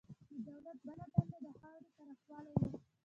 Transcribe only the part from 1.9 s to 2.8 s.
پراخول وو.